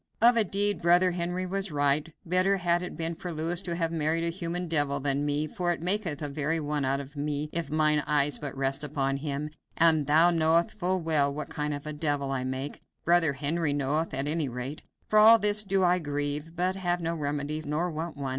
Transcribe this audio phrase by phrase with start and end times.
[0.19, 3.91] Of a deed, brother Henry was right; better had it been for Louis to have
[3.91, 7.49] married a human devil than me, for it maketh a very one out of me
[7.53, 11.85] if mine eyes but rest upon him, and thou knowest full well what kind of
[11.85, 14.81] a devil I make brother Henry knoweth, at any rate.
[15.07, 18.29] For all this do I grieve, but have no remedy, nor want one.